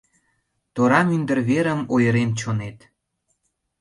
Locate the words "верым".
1.49-1.81